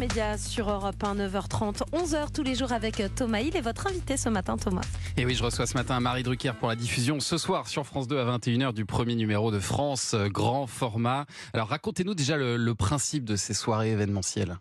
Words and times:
Média 0.00 0.38
sur 0.38 0.70
Europe 0.70 1.04
1, 1.04 1.16
9h30, 1.16 1.82
11h 1.92 2.32
tous 2.32 2.42
les 2.42 2.54
jours 2.54 2.72
avec 2.72 3.02
Thomas 3.14 3.40
Il 3.40 3.54
est 3.54 3.60
votre 3.60 3.86
invité 3.86 4.16
ce 4.16 4.30
matin, 4.30 4.56
Thomas. 4.56 4.80
Et 5.18 5.26
oui, 5.26 5.34
je 5.34 5.42
reçois 5.42 5.66
ce 5.66 5.74
matin 5.74 6.00
Marie 6.00 6.22
Drucker 6.22 6.52
pour 6.58 6.68
la 6.68 6.74
diffusion 6.74 7.20
ce 7.20 7.36
soir 7.36 7.68
sur 7.68 7.84
France 7.84 8.08
2 8.08 8.18
à 8.18 8.38
21h 8.38 8.72
du 8.72 8.86
premier 8.86 9.14
numéro 9.14 9.50
de 9.50 9.60
France, 9.60 10.14
euh, 10.14 10.28
grand 10.28 10.66
format. 10.66 11.26
Alors 11.52 11.68
racontez-nous 11.68 12.14
déjà 12.14 12.38
le, 12.38 12.74
principe 12.74 13.26
de 13.26 13.36
ces 13.36 13.52
soirées 13.52 13.90
événementielles. 13.90 14.56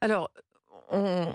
Alors, 0.00 0.30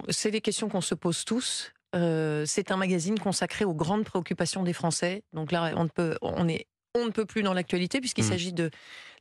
c'est 0.08 0.32
des 0.32 0.40
questions 0.40 0.70
qu'on 0.70 0.80
se 0.80 0.96
pose 0.96 1.26
tous. 1.26 1.74
Euh, 1.98 2.46
c'est 2.46 2.72
un 2.72 2.78
magazine 2.78 3.20
consacré 3.20 3.66
aux 3.66 3.74
grandes 3.74 4.06
préoccupations 4.06 4.64
des 4.64 4.74
Français. 4.74 5.24
Donc 5.34 5.52
là, 5.52 5.74
on, 5.76 5.90
peut, 5.90 6.18
on 6.22 6.48
est 6.48 6.68
on 6.96 7.06
ne 7.06 7.12
peut 7.12 7.26
plus 7.26 7.44
dans 7.44 7.54
l'actualité 7.54 8.00
puisqu'il 8.00 8.24
mmh. 8.24 8.30
s'agit 8.30 8.54
de 8.54 8.72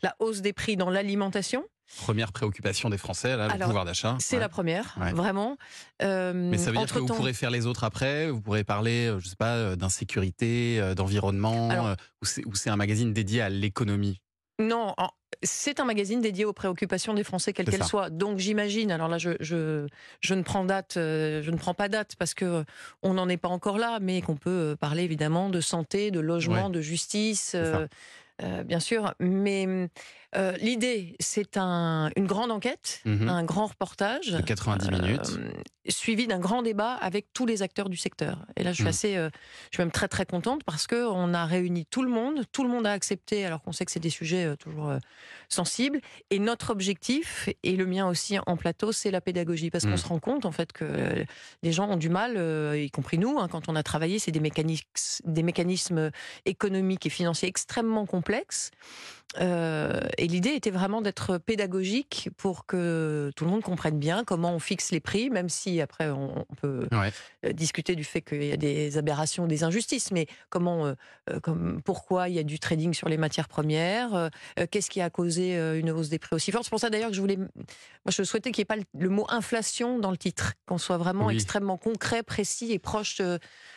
la 0.00 0.14
hausse 0.20 0.42
des 0.42 0.52
prix 0.52 0.76
dans 0.76 0.90
l'alimentation. 0.90 1.64
Première 1.96 2.32
préoccupation 2.32 2.90
des 2.90 2.98
Français, 2.98 3.36
là, 3.36 3.48
le 3.48 3.64
pouvoir 3.64 3.84
d'achat. 3.84 4.16
C'est 4.20 4.38
la 4.38 4.48
première, 4.48 4.96
vraiment. 5.14 5.56
Euh, 6.02 6.32
Mais 6.34 6.58
ça 6.58 6.70
veut 6.70 6.76
dire 6.76 6.92
que 6.92 6.98
vous 6.98 7.06
pourrez 7.06 7.32
faire 7.32 7.50
les 7.50 7.66
autres 7.66 7.84
après. 7.84 8.30
Vous 8.30 8.40
pourrez 8.40 8.64
parler, 8.64 9.06
euh, 9.06 9.18
je 9.18 9.28
sais 9.28 9.36
pas, 9.36 9.54
euh, 9.54 9.76
d'insécurité, 9.76 10.80
d'environnement, 10.94 11.94
ou 12.22 12.54
c'est 12.54 12.70
un 12.70 12.76
magazine 12.76 13.12
dédié 13.12 13.40
à 13.40 13.48
l'économie? 13.48 14.20
Non, 14.60 14.94
c'est 15.42 15.78
un 15.78 15.84
magazine 15.84 16.20
dédié 16.20 16.44
aux 16.44 16.52
préoccupations 16.52 17.14
des 17.14 17.22
Français, 17.22 17.52
quelles 17.52 17.70
qu'elles 17.70 17.84
soient. 17.84 18.10
Donc 18.10 18.38
j'imagine, 18.38 18.90
alors 18.90 19.06
là 19.06 19.18
je, 19.18 19.30
je, 19.38 19.86
je, 20.20 20.34
ne 20.34 20.42
prends 20.42 20.64
date, 20.64 20.94
je 20.96 21.50
ne 21.50 21.56
prends 21.56 21.74
pas 21.74 21.88
date 21.88 22.16
parce 22.18 22.34
que 22.34 22.64
on 23.02 23.14
n'en 23.14 23.28
est 23.28 23.36
pas 23.36 23.48
encore 23.48 23.78
là, 23.78 23.98
mais 24.00 24.20
qu'on 24.20 24.36
peut 24.36 24.76
parler 24.80 25.04
évidemment 25.04 25.48
de 25.48 25.60
santé, 25.60 26.10
de 26.10 26.18
logement, 26.18 26.70
de 26.70 26.80
justice. 26.80 27.56
bien 28.64 28.80
sûr, 28.80 29.14
mais 29.20 29.88
euh, 30.36 30.52
l'idée, 30.60 31.16
c'est 31.20 31.56
un, 31.56 32.10
une 32.16 32.26
grande 32.26 32.50
enquête, 32.50 33.00
mhm. 33.06 33.28
un 33.28 33.44
grand 33.44 33.66
reportage. 33.66 34.30
De 34.30 34.40
90 34.40 34.90
minutes. 34.90 35.38
Euh, 35.38 35.50
suivi 35.88 36.26
d'un 36.26 36.38
grand 36.38 36.60
débat 36.60 36.92
avec 36.92 37.32
tous 37.32 37.46
les 37.46 37.62
acteurs 37.62 37.88
du 37.88 37.96
secteur. 37.96 38.44
Et 38.56 38.62
là, 38.62 38.72
je 38.72 38.76
suis 38.76 38.84
mhm. 38.84 38.88
assez, 38.88 39.16
euh, 39.16 39.30
je 39.70 39.76
suis 39.76 39.82
même 39.82 39.90
très 39.90 40.06
très 40.06 40.26
contente 40.26 40.64
parce 40.64 40.86
que 40.86 41.06
on 41.06 41.32
a 41.32 41.46
réuni 41.46 41.86
tout 41.86 42.02
le 42.02 42.10
monde, 42.10 42.42
tout 42.52 42.62
le 42.62 42.68
monde 42.68 42.86
a 42.86 42.92
accepté, 42.92 43.46
alors 43.46 43.62
qu'on 43.62 43.72
sait 43.72 43.86
que 43.86 43.90
c'est 43.90 44.00
des 44.00 44.10
sujets 44.10 44.54
toujours 44.58 44.92
sensibles. 45.48 46.00
Et 46.28 46.38
notre 46.38 46.70
objectif, 46.70 47.48
et 47.62 47.76
le 47.76 47.86
mien 47.86 48.06
aussi 48.06 48.38
en 48.46 48.56
plateau, 48.58 48.92
c'est 48.92 49.10
la 49.10 49.22
pédagogie, 49.22 49.70
parce 49.70 49.84
qu'on 49.84 49.92
mhm. 49.92 49.96
se 49.96 50.06
rend 50.06 50.18
compte 50.18 50.44
en 50.44 50.52
fait 50.52 50.72
que 50.72 51.24
les 51.62 51.72
gens 51.72 51.88
ont 51.88 51.96
du 51.96 52.10
mal, 52.10 52.36
y 52.76 52.90
compris 52.90 53.16
nous, 53.16 53.38
hein, 53.38 53.48
quand 53.48 53.70
on 53.70 53.76
a 53.76 53.82
travaillé, 53.82 54.18
c'est 54.18 54.32
des 54.32 54.40
mécanismes, 54.40 54.84
des 55.24 55.42
mécanismes 55.42 56.10
économiques 56.44 57.06
et 57.06 57.10
financiers 57.10 57.48
extrêmement 57.48 58.04
complexes. 58.04 58.72
Euh, 59.40 60.00
et 60.16 60.26
l'idée 60.26 60.50
était 60.50 60.70
vraiment 60.70 61.02
d'être 61.02 61.36
pédagogique 61.36 62.30
pour 62.38 62.64
que 62.64 63.30
tout 63.36 63.44
le 63.44 63.50
monde 63.50 63.62
comprenne 63.62 63.98
bien 63.98 64.24
comment 64.24 64.54
on 64.54 64.58
fixe 64.58 64.90
les 64.90 65.00
prix, 65.00 65.28
même 65.28 65.50
si 65.50 65.82
après 65.82 66.08
on, 66.08 66.46
peut 66.60 66.88
euh, 66.92 67.52
discuter 67.52 67.94
du 67.94 68.04
fait 68.04 68.22
qu'il 68.22 68.44
y 68.44 68.52
a 68.52 68.56
des 68.56 68.96
aberrations, 68.96 69.46
des 69.46 69.64
injustices, 69.64 70.10
mais 70.12 70.26
comment, 70.48 70.86
euh, 70.86 70.94
comme, 71.42 71.82
pourquoi 71.84 72.30
il 72.30 72.36
y 72.36 72.38
a 72.38 72.42
du 72.42 72.58
trading 72.58 72.94
sur 72.94 73.08
les 73.08 73.18
matières 73.18 73.48
premières, 73.48 74.30
qu'est-ce 74.70 74.88
qui 74.88 75.00
a 75.00 75.10
causé 75.10 75.56
une 75.78 75.90
hausse 75.90 76.08
des 76.08 76.18
prix 76.18 76.34
aussi. 76.34 76.50
Forte. 76.50 76.64
C'est 76.64 76.70
pour 76.70 76.80
ça 76.80 76.90
d'ailleurs 76.90 77.10
que 77.10 77.16
je 77.16 77.20
voulais, 77.20 77.36
moi 77.36 77.48
je 78.08 78.22
souhaitais 78.22 78.50
qu'il 78.50 78.62
n'y 78.62 78.62
ait 78.62 78.82
pas 78.82 78.82
le, 78.98 79.08
mot 79.08 79.26
inflation 79.28 79.98
dans 79.98 80.10
le 80.10 80.16
titre, 80.16 80.54
qu'on 80.66 80.78
soit 80.78 80.96
vraiment 80.96 81.28
extrêmement 81.30 81.76
concret, 81.76 82.22
précis 82.22 82.72
et 82.72 82.78
proche, 82.78 83.20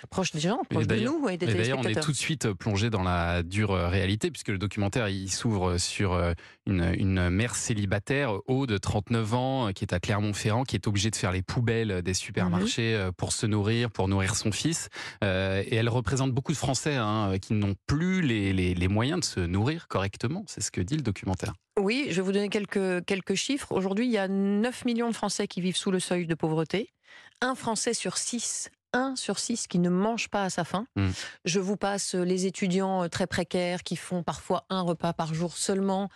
proche 0.09 0.31
des 0.31 0.39
gens, 0.39 0.61
proche 0.69 0.87
de 0.87 0.95
nous 0.95 1.27
et 1.29 1.37
des 1.37 1.49
et 1.49 1.53
D'ailleurs, 1.53 1.79
on 1.79 1.83
est 1.83 1.99
tout 1.99 2.11
de 2.11 2.17
suite 2.17 2.51
plongé 2.53 2.89
dans 2.89 3.03
la 3.03 3.43
dure 3.43 3.71
réalité 3.71 4.31
puisque 4.31 4.47
le 4.47 4.57
documentaire 4.57 5.09
il 5.09 5.29
s'ouvre 5.41 5.77
sur 5.79 6.13
euh, 6.13 6.33
une, 6.67 7.29
mère 7.29 7.55
célibataire, 7.55 8.33
Aude, 8.47 8.79
39 8.79 9.33
ans, 9.33 9.67
euh, 9.67 9.71
qui 9.71 9.83
est 9.83 9.93
à 9.93 9.99
Clermont-Ferrand, 9.99 10.63
qui 10.63 10.75
est 10.75 10.87
obligée 10.87 11.09
de 11.09 11.15
faire 11.15 11.31
les 11.31 11.41
poubelles 11.41 12.03
des 12.03 12.13
supermarchés 12.13 12.93
mhm. 12.93 12.99
euh, 12.99 13.11
pour 13.11 13.33
se 13.33 13.47
nourrir, 13.47 13.89
pour 13.89 14.07
nourrir 14.07 14.35
son 14.35 14.51
fils. 14.51 14.89
Et 15.23 15.75
elle 15.75 15.89
représente 15.89 16.31
beaucoup 16.31 16.51
de 16.51 16.57
Français 16.57 16.95
hein, 16.95 17.33
qui 17.41 17.53
n'ont 17.53 17.75
plus 17.87 18.21
les, 18.21 18.87
moyens 18.87 19.21
de 19.21 19.25
se 19.25 19.39
nourrir 19.39 19.87
correctement. 19.87 20.43
C'est 20.47 20.61
ce 20.61 20.69
que 20.69 20.81
dit 20.81 20.95
le 20.95 21.01
documentaire. 21.01 21.53
Oui, 21.79 22.07
je 22.09 22.17
vais 22.17 22.21
vous 22.21 22.31
donner 22.31 22.49
quelques, 22.49 23.05
quelques 23.05 23.35
chiffres. 23.35 23.71
Aujourd'hui, 23.71 24.05
il 24.05 24.11
y 24.11 24.17
a 24.17 24.27
9 24.27 24.85
millions 24.85 25.09
de 25.09 25.15
Français 25.15 25.47
qui 25.47 25.61
vivent 25.61 25.77
sous 25.77 25.91
le 25.91 25.99
seuil 25.99 26.27
de 26.27 26.35
pauvreté. 26.35 26.93
Un 27.41 27.55
Français 27.55 27.93
sur 27.93 28.17
six 28.17 28.69
1 28.93 29.15
sur 29.15 29.39
6 29.39 29.67
qui 29.67 29.79
ne 29.79 29.89
mange 29.89 30.29
pas 30.29 30.43
à 30.43 30.49
sa 30.49 30.63
faim. 30.63 30.85
Mmh. 30.95 31.09
Je 31.45 31.59
vous 31.59 31.77
passe 31.77 32.15
euh, 32.15 32.23
les 32.23 32.45
étudiants 32.45 33.03
euh, 33.03 33.07
très 33.07 33.27
précaires 33.27 33.83
qui 33.83 33.95
font 33.95 34.23
parfois 34.23 34.65
un 34.69 34.81
repas 34.81 35.13
par 35.13 35.33
jour 35.33 35.57
seulement, 35.57 36.09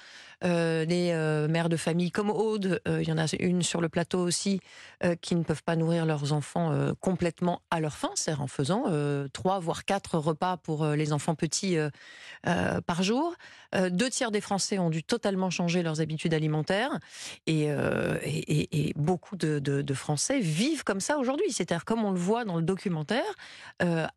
euh, 0.44 0.86
les 0.86 1.12
euh, 1.12 1.48
mères 1.48 1.70
de 1.70 1.78
famille 1.78 2.12
comme 2.12 2.30
Aude, 2.30 2.82
il 2.86 3.08
y 3.08 3.12
en 3.12 3.18
a 3.18 3.26
une 3.40 3.62
sur 3.62 3.82
le 3.82 3.90
plateau 3.90 4.20
aussi, 4.20 4.60
qui 5.22 5.36
ne 5.36 5.44
peuvent 5.44 5.64
pas 5.64 5.76
nourrir 5.76 6.06
leurs 6.06 6.34
enfants 6.34 6.94
complètement 7.00 7.62
à 7.70 7.80
leur 7.80 7.96
faim, 7.96 8.10
c'est-à-dire 8.16 8.42
en 8.44 8.48
faisant 8.48 8.84
3 9.34 9.60
voire 9.60 9.86
4 9.86 10.18
repas 10.18 10.58
pour 10.58 10.86
les 10.88 11.14
enfants 11.14 11.36
petits 11.36 11.78
par 12.44 13.04
jour 13.04 13.36
deux 13.90 14.10
tiers 14.10 14.32
des 14.32 14.42
Français 14.42 14.80
ont 14.80 14.90
dû 14.90 15.04
totalement 15.04 15.50
changer 15.50 15.84
leurs 15.84 16.02
habitudes 16.02 16.34
alimentaires 16.34 17.00
et, 17.48 17.68
et, 17.68 18.94
beaucoup 18.96 19.36
de, 19.36 19.60
de, 19.60 19.94
Français 19.94 20.40
vivent 20.40 20.84
comme 20.84 21.00
ça 21.00 21.18
aujourd'hui. 21.18 21.52
C'est-à-dire 21.52 21.86
comme 21.86 22.04
on 22.04 22.12
le 22.12 22.20
voit 22.20 22.46
dans 22.46 22.58
le 22.58 22.64
documentaire, 22.64 23.24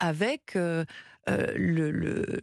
avec 0.00 0.54
le, 1.26 2.40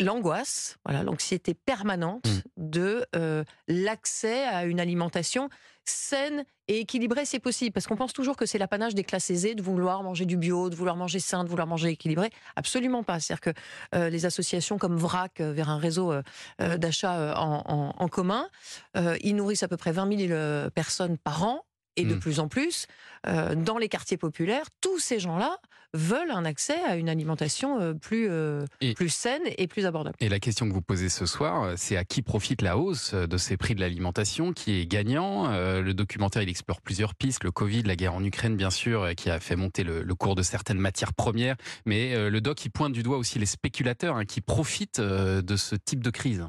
l'angoisse, 0.00 0.78
voilà, 0.84 1.02
l'anxiété 1.02 1.54
permanente 1.54 2.26
mmh. 2.26 2.40
de 2.56 3.06
euh, 3.16 3.44
l'accès 3.68 4.44
à 4.44 4.64
une 4.64 4.80
alimentation 4.80 5.48
saine 5.84 6.44
et 6.68 6.80
équilibrée, 6.80 7.24
c'est 7.24 7.40
possible. 7.40 7.72
Parce 7.72 7.86
qu'on 7.86 7.96
pense 7.96 8.12
toujours 8.12 8.36
que 8.36 8.46
c'est 8.46 8.58
l'apanage 8.58 8.94
des 8.94 9.02
classes 9.02 9.30
aisées 9.30 9.54
de 9.54 9.62
vouloir 9.62 10.02
manger 10.02 10.24
du 10.24 10.36
bio, 10.36 10.70
de 10.70 10.76
vouloir 10.76 10.96
manger 10.96 11.18
sain, 11.18 11.42
de 11.42 11.48
vouloir 11.48 11.66
manger 11.66 11.88
équilibré. 11.88 12.30
Absolument 12.56 13.02
pas. 13.02 13.18
C'est-à-dire 13.18 13.40
que 13.40 13.60
euh, 13.94 14.08
les 14.08 14.26
associations 14.26 14.78
comme 14.78 14.96
VRAC, 14.96 15.40
euh, 15.40 15.52
vers 15.52 15.68
un 15.68 15.78
réseau 15.78 16.12
d'achat 16.58 17.34
en, 17.36 18.08
commun, 18.08 18.48
ils 18.94 19.34
nourrissent 19.34 19.62
à 19.62 19.68
peu 19.68 19.76
près 19.76 19.92
20 19.92 20.28
000 20.28 20.70
personnes 20.70 21.18
par 21.18 21.44
an 21.44 21.64
et 21.96 22.04
de 22.04 22.14
mmh. 22.14 22.20
plus 22.20 22.40
en 22.40 22.48
plus, 22.48 22.86
dans 23.24 23.78
les 23.78 23.88
quartiers 23.88 24.16
populaires, 24.16 24.66
tous 24.80 24.98
ces 24.98 25.18
gens-là 25.18 25.58
veulent 25.92 26.30
un 26.30 26.44
accès 26.44 26.78
à 26.86 26.96
une 26.96 27.08
alimentation 27.08 27.80
euh, 27.80 27.94
plus, 27.94 28.28
euh, 28.30 28.64
plus 28.94 29.08
saine 29.08 29.42
et 29.58 29.66
plus 29.66 29.86
abordable. 29.86 30.16
Et 30.20 30.28
la 30.28 30.38
question 30.38 30.68
que 30.68 30.72
vous 30.72 30.82
posez 30.82 31.08
ce 31.08 31.26
soir, 31.26 31.62
euh, 31.62 31.74
c'est 31.76 31.96
à 31.96 32.04
qui 32.04 32.22
profite 32.22 32.62
la 32.62 32.78
hausse 32.78 33.14
de 33.14 33.36
ces 33.36 33.56
prix 33.56 33.74
de 33.74 33.80
l'alimentation, 33.80 34.52
qui 34.52 34.80
est 34.80 34.86
gagnant? 34.86 35.50
Le 35.50 35.92
documentaire, 35.92 36.42
il 36.42 36.48
explore 36.48 36.80
plusieurs 36.80 37.14
pistes, 37.14 37.44
le 37.44 37.50
Covid, 37.50 37.82
la 37.82 37.96
guerre 37.96 38.14
en 38.14 38.22
Ukraine, 38.24 38.56
bien 38.56 38.70
sûr, 38.70 39.14
qui 39.16 39.30
a 39.30 39.40
fait 39.40 39.56
monter 39.56 39.82
le, 39.84 40.14
cours 40.14 40.34
de 40.34 40.42
certaines 40.42 40.78
matières 40.78 41.14
premières, 41.14 41.56
mais 41.86 42.30
le 42.30 42.40
doc, 42.40 42.64
il 42.64 42.70
pointe 42.70 42.92
du 42.92 43.02
doigt 43.02 43.16
aussi 43.16 43.38
les 43.38 43.46
spéculateurs 43.46 44.16
hein, 44.16 44.24
qui 44.24 44.40
profitent 44.40 45.00
de 45.00 45.56
ce 45.56 45.76
type 45.76 46.02
de 46.02 46.10
crise. 46.10 46.44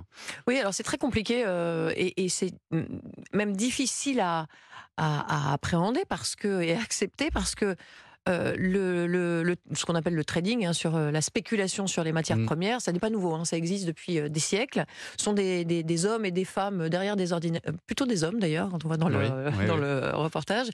Oui, 0.48 0.60
alors 0.60 0.74
c'est 0.74 0.84
très 0.84 0.98
compliqué 0.98 1.46
et, 1.96 2.30
c'est 2.30 2.54
même 3.34 3.56
difficile 3.56 4.20
à, 4.20 4.48
à, 4.98 5.50
à, 5.50 5.54
appréhender 5.54 6.04
parce 6.08 6.36
que, 6.36 6.62
et 6.62 6.74
à 6.74 6.82
accepter 6.82 7.30
parce 7.32 7.56
que 7.56 7.76
euh, 8.30 8.54
le, 8.56 9.56
ce 9.74 9.84
qu'on 9.84 9.96
appelle 9.96 10.14
le 10.14 10.24
trading, 10.24 10.68
hein, 10.68 10.74
sur 10.74 10.96
euh, 10.96 11.10
la 11.10 11.22
spéculation 11.22 11.88
sur 11.88 12.04
les 12.04 12.12
matières 12.12 12.38
mmh. 12.38 12.46
premières, 12.46 12.80
ça 12.80 12.92
n'est 12.92 13.00
pas 13.00 13.10
nouveau, 13.10 13.34
hein, 13.34 13.46
ça 13.46 13.58
existe 13.58 13.88
depuis 13.88 14.20
euh, 14.20 14.30
des 14.30 14.40
siècles. 14.40 14.86
Ce 15.18 15.24
sont 15.24 15.34
des, 15.34 15.66
des, 15.66 16.06
hommes 16.06 16.24
et 16.24 16.30
des 16.30 16.46
femmes 16.46 16.88
derrière 16.88 17.16
des 17.16 17.34
ordinateurs, 17.34 17.74
plutôt 17.88 18.06
des 18.06 18.24
hommes 18.24 18.40
d'ailleurs, 18.40 18.70
quand 18.70 18.86
on 18.86 18.88
voit 18.88 18.98
dans 18.98 19.10
le, 19.10 19.28
dans 19.68 19.78
le 19.78 20.12
reportage, 20.14 20.68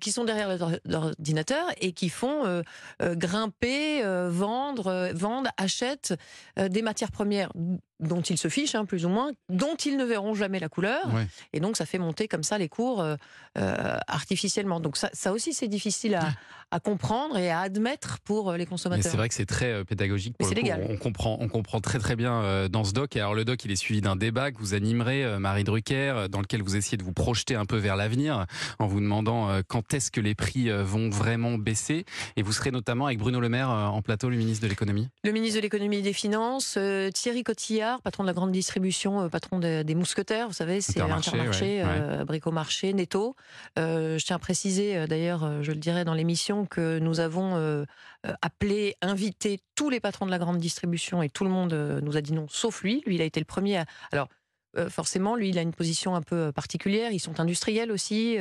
qui 0.00 0.12
sont 0.12 0.24
derrière 0.24 0.56
l'ordinateur 0.84 1.66
et 1.80 1.92
qui 1.92 2.08
font 2.08 2.62
grimper, 3.00 4.02
vendre, 4.28 5.10
vendent, 5.14 5.48
achètent 5.56 6.14
des 6.56 6.82
matières 6.82 7.12
premières 7.12 7.50
dont 8.00 8.20
ils 8.20 8.38
se 8.38 8.48
fichent, 8.48 8.74
hein, 8.74 8.84
plus 8.84 9.04
ou 9.04 9.08
moins, 9.08 9.32
dont 9.48 9.74
ils 9.74 9.96
ne 9.96 10.04
verront 10.04 10.34
jamais 10.34 10.58
la 10.58 10.68
couleur. 10.68 11.08
Et 11.52 11.60
donc, 11.60 11.76
ça 11.76 11.86
fait 11.86 11.98
monter 11.98 12.28
comme 12.28 12.42
ça 12.42 12.58
les 12.58 12.68
cours 12.68 13.00
euh, 13.00 13.16
euh, 13.58 13.96
artificiellement. 14.06 14.80
Donc, 14.80 14.96
ça, 14.96 15.10
ça 15.12 15.32
aussi, 15.32 15.52
c'est 15.52 15.68
difficile 15.68 16.14
à, 16.14 16.32
à, 16.70 16.80
comprendre 16.80 17.36
et 17.36 17.50
à 17.50 17.60
admettre 17.60 18.18
pour 18.20 18.50
euh, 18.50 18.56
les 18.56 18.66
consommateurs. 18.66 19.10
C'est 19.10 19.16
vrai 19.16 19.28
que 19.28 19.34
c'est 19.34 19.46
très 19.46 19.84
pédagogique. 19.84 20.36
c'est 20.40 20.54
légal. 20.54 20.86
On 20.88 20.96
comprend, 20.96 21.38
on 21.40 21.48
comprend 21.48 21.80
très 21.80 21.98
très 21.98 22.16
bien 22.16 22.68
dans 22.68 22.84
ce 22.84 22.92
doc. 22.92 23.16
Et 23.16 23.20
alors, 23.20 23.34
le 23.34 23.44
doc, 23.44 23.64
il 23.64 23.70
est 23.70 23.76
suivi 23.76 24.00
d'un 24.00 24.16
débat 24.16 24.52
que 24.52 24.58
vous 24.58 24.74
animerez, 24.74 25.38
Marie 25.38 25.64
Drucker, 25.64 26.26
dans 26.30 26.40
lequel 26.40 26.62
vous 26.62 26.76
essayez 26.76 26.96
de 26.96 27.02
vous 27.02 27.12
projeter 27.12 27.54
un 27.54 27.66
peu 27.66 27.76
vers 27.76 27.96
l'avenir 27.96 28.46
en 28.78 28.86
vous 28.86 29.00
demandant 29.00 29.60
quand 29.66 29.94
est-ce 29.94 30.10
que 30.10 30.20
les 30.20 30.34
prix 30.34 30.70
vont 30.70 31.10
vraiment 31.10 31.58
baisser. 31.58 32.04
Et 32.36 32.42
vous 32.42 32.52
serez 32.52 32.70
notamment 32.70 33.06
avec 33.06 33.18
Bruno 33.18 33.40
Le 33.40 33.48
Maire 33.48 33.70
en 33.70 34.02
plateau, 34.02 34.28
le 34.30 34.36
ministre 34.36 34.62
de 34.62 34.68
l'économie. 34.68 35.08
Le 35.24 35.32
ministre 35.32 35.56
de 35.56 35.62
l'économie 35.62 35.98
et 35.98 36.02
des 36.02 36.12
finances, 36.12 36.78
Thierry 37.14 37.42
Cotillard 37.42 37.87
patron 38.02 38.22
de 38.22 38.28
la 38.28 38.34
grande 38.34 38.52
distribution, 38.52 39.22
euh, 39.22 39.28
patron 39.28 39.58
des 39.58 39.94
mousquetaires, 39.94 40.48
vous 40.48 40.54
savez, 40.54 40.80
c'est 40.80 41.00
Intermarché, 41.00 41.82
euh, 41.84 42.24
Bricomarché, 42.24 42.92
Netto. 42.92 43.34
Euh, 43.78 44.18
je 44.18 44.24
tiens 44.24 44.36
à 44.36 44.38
préciser, 44.38 45.06
d'ailleurs, 45.06 45.62
je 45.62 45.72
le 45.72 45.78
dirai 45.78 46.04
dans 46.04 46.14
l'émission, 46.14 46.66
que 46.66 46.98
nous 46.98 47.20
avons 47.20 47.86
appelé, 48.42 48.96
invité 49.00 49.60
tous 49.74 49.90
les 49.90 50.00
patrons 50.00 50.26
de 50.26 50.30
la 50.30 50.38
grande 50.38 50.58
distribution 50.58 51.22
et 51.22 51.28
tout 51.28 51.44
le 51.44 51.50
monde 51.50 51.72
nous 52.02 52.16
a 52.16 52.20
dit 52.20 52.32
non, 52.32 52.46
sauf 52.48 52.82
lui. 52.82 53.02
Lui, 53.06 53.14
il 53.14 53.22
a 53.22 53.24
été 53.24 53.40
le 53.40 53.46
premier 53.46 53.78
à... 53.78 53.86
Alors, 54.12 54.28
forcément, 54.88 55.34
lui, 55.34 55.48
il 55.48 55.58
a 55.58 55.62
une 55.62 55.72
position 55.72 56.14
un 56.14 56.22
peu 56.22 56.52
particulière. 56.52 57.12
Ils 57.12 57.20
sont 57.20 57.40
industriels 57.40 57.90
aussi. 57.90 58.36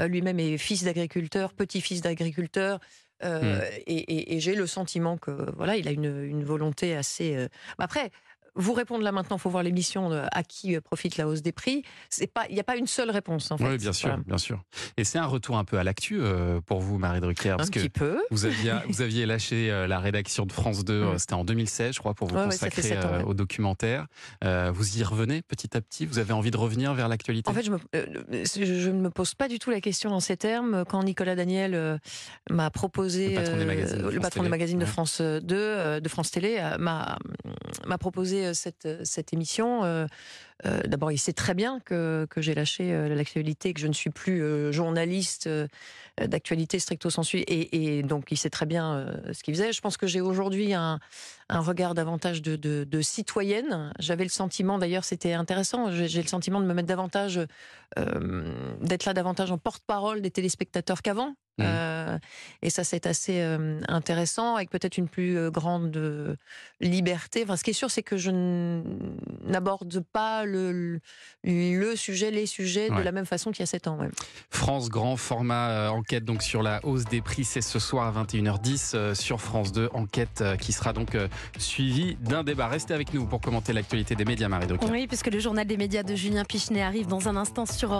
Lui-même 0.00 0.38
est 0.38 0.58
fils 0.58 0.84
d'agriculteur, 0.84 1.52
petit-fils 1.52 2.00
d'agriculteur. 2.00 2.78
Mmh. 3.22 3.60
Et, 3.86 4.40
j'ai 4.40 4.54
le 4.54 4.66
sentiment 4.66 5.16
que 5.16 5.50
voilà, 5.56 5.76
il 5.76 5.88
a 5.88 5.92
une, 5.92 6.24
une 6.24 6.44
volonté 6.44 6.94
assez. 6.94 7.48
Après, 7.78 8.10
vous 8.56 8.72
répondre 8.72 9.02
là 9.02 9.12
maintenant, 9.12 9.36
il 9.36 9.40
faut 9.40 9.50
voir 9.50 9.62
l'émission 9.62 10.10
à 10.12 10.42
qui 10.42 10.76
euh, 10.76 10.80
profite 10.80 11.16
la 11.16 11.26
hausse 11.26 11.42
des 11.42 11.52
prix. 11.52 11.82
C'est 12.08 12.26
pas, 12.26 12.44
il 12.48 12.54
n'y 12.54 12.60
a 12.60 12.64
pas 12.64 12.76
une 12.76 12.86
seule 12.86 13.10
réponse 13.10 13.50
en 13.50 13.58
fait. 13.58 13.68
Oui, 13.68 13.78
bien 13.78 13.92
sûr, 13.92 14.16
bien 14.26 14.38
sûr. 14.38 14.62
Et 14.96 15.04
c'est 15.04 15.18
un 15.18 15.26
retour 15.26 15.58
un 15.58 15.64
peu 15.64 15.78
à 15.78 15.84
l'actu 15.84 16.18
euh, 16.20 16.60
pour 16.60 16.80
vous, 16.80 16.98
Marie 16.98 17.20
Drucker, 17.20 17.56
parce 17.56 17.68
un 17.68 17.72
petit 17.72 17.88
peu. 17.88 18.18
Vous 18.30 18.44
aviez, 18.44 18.72
vous 18.88 19.02
aviez 19.02 19.26
lâché 19.26 19.70
euh, 19.70 19.86
la 19.86 19.98
rédaction 19.98 20.46
de 20.46 20.52
France 20.52 20.84
2, 20.84 21.04
mm. 21.04 21.18
c'était 21.18 21.34
en 21.34 21.44
2016, 21.44 21.94
je 21.94 21.98
crois, 21.98 22.14
pour 22.14 22.28
vous 22.28 22.36
consacrer 22.36 22.98
au 23.26 23.34
documentaire. 23.34 24.06
vous 24.42 24.98
y 24.98 25.02
revenez 25.02 25.42
petit 25.42 25.76
à 25.76 25.80
petit? 25.80 26.06
Vous 26.06 26.18
avez 26.18 26.32
envie 26.32 26.50
de 26.50 26.56
revenir 26.56 26.94
vers 26.94 27.08
l'actualité? 27.08 27.50
En 27.50 27.54
fait, 27.54 27.64
je, 27.64 28.64
je, 28.64 28.90
ne 28.90 29.00
me 29.00 29.10
pose 29.10 29.34
pas 29.34 29.48
du 29.48 29.58
tout 29.58 29.70
la 29.70 29.80
question 29.80 30.10
dans 30.10 30.20
ces 30.20 30.36
termes. 30.36 30.84
Quand 30.88 31.02
Nicolas 31.02 31.34
Daniel 31.34 32.00
m'a 32.50 32.70
proposé, 32.70 33.30
le 33.30 33.34
patron 33.34 33.56
des 33.56 33.64
magazines, 33.64 34.10
le 34.10 34.20
patron 34.20 34.42
des 34.42 34.48
magazines 34.48 34.78
de 34.78 34.84
France 34.84 35.20
2, 35.20 36.00
de 36.00 36.08
France 36.08 36.30
Télé, 36.30 36.60
m'a 36.78 37.18
proposé 37.98 38.43
euh, 38.44 38.54
cette, 38.54 38.86
euh, 38.86 39.00
cette 39.04 39.32
émission, 39.32 39.82
euh, 40.66 40.80
d'abord, 40.82 41.12
il 41.12 41.18
sait 41.18 41.32
très 41.32 41.54
bien 41.54 41.80
que, 41.80 42.26
que 42.30 42.40
j'ai 42.40 42.54
lâché 42.54 43.08
l'actualité, 43.08 43.74
que 43.74 43.80
je 43.80 43.86
ne 43.86 43.92
suis 43.92 44.10
plus 44.10 44.72
journaliste 44.72 45.48
d'actualité 46.20 46.78
stricto 46.78 47.10
sensu, 47.10 47.38
et, 47.38 47.98
et, 47.98 48.02
donc 48.02 48.30
il 48.30 48.36
sait 48.36 48.50
très 48.50 48.66
bien 48.66 49.14
ce 49.32 49.42
qu'il 49.42 49.54
faisait. 49.54 49.72
Je 49.72 49.80
pense 49.80 49.96
que 49.96 50.06
j'ai 50.06 50.20
aujourd'hui 50.20 50.72
un, 50.74 51.00
un, 51.48 51.60
regard 51.60 51.94
davantage 51.94 52.40
de, 52.40 52.56
de, 52.56 52.84
de 52.84 53.00
citoyenne. 53.02 53.92
J'avais 53.98 54.24
le 54.24 54.30
sentiment, 54.30 54.78
d'ailleurs, 54.78 55.04
c'était 55.04 55.32
intéressant, 55.32 55.90
j'ai 55.90 56.22
le 56.22 56.28
sentiment 56.28 56.60
de 56.60 56.66
me 56.66 56.74
mettre 56.74 56.88
davantage, 56.88 57.40
d'être 57.96 59.04
là 59.04 59.14
davantage 59.14 59.50
en 59.50 59.58
porte-parole 59.58 60.20
des 60.20 60.30
téléspectateurs 60.30 61.02
qu'avant. 61.02 61.34
Mmh. 61.58 61.62
Euh, 61.64 62.18
et 62.62 62.70
ça, 62.70 62.82
c'est 62.82 63.06
assez 63.06 63.40
euh, 63.40 63.78
intéressant, 63.86 64.56
avec 64.56 64.70
peut-être 64.70 64.98
une 64.98 65.08
plus 65.08 65.38
euh, 65.38 65.50
grande 65.50 66.36
liberté. 66.80 67.42
Enfin, 67.44 67.56
ce 67.56 67.62
qui 67.62 67.70
est 67.70 67.74
sûr, 67.74 67.90
c'est 67.90 68.02
que 68.02 68.16
je 68.16 68.30
n'aborde 69.44 70.00
pas 70.12 70.44
le, 70.54 71.00
le, 71.42 71.96
sujet, 71.96 72.30
les 72.30 72.46
sujets 72.46 72.88
de 72.90 73.00
la 73.00 73.12
même 73.12 73.26
façon 73.26 73.50
qu'il 73.50 73.60
y 73.60 73.62
a 73.64 73.66
7 73.66 73.88
ans. 73.88 73.98
France, 74.50 74.88
grand 74.88 75.16
format 75.16 75.90
enquête 75.90 76.24
donc 76.24 76.42
sur 76.42 76.62
la 76.62 76.84
hausse 76.84 77.04
des 77.04 77.20
prix, 77.20 77.44
c'est 77.44 77.60
ce 77.60 77.78
soir 77.78 78.16
à 78.16 78.24
21h10 78.24 79.14
sur 79.14 79.40
France 79.40 79.72
2. 79.72 79.90
Enquête 79.92 80.42
qui 80.60 80.72
sera 80.72 80.92
donc 80.92 81.16
suivie 81.58 82.16
d'un 82.20 82.44
débat. 82.44 82.68
Restez 82.68 82.94
avec 82.94 83.12
nous 83.14 83.26
pour 83.26 83.40
commenter 83.40 83.72
l'actualité 83.72 84.14
des 84.14 84.24
médias, 84.24 84.48
Marie 84.48 84.66
Drucker. 84.66 84.86
Oui, 84.90 85.06
puisque 85.06 85.30
le 85.30 85.38
journal 85.38 85.66
des 85.66 85.76
médias 85.76 86.02
de 86.02 86.14
Julien 86.14 86.44
Pichenet 86.44 86.82
arrive 86.82 87.06
dans 87.06 87.28
un 87.28 87.36
instant 87.36 87.66
sur 87.66 87.92